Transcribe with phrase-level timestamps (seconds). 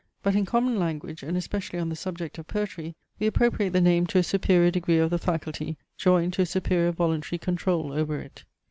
[0.23, 4.07] But, in common language, and especially on the subject of poetry, we appropriate the name
[4.07, 8.43] to a superior degree of the faculty, joined to a superior voluntary control over it.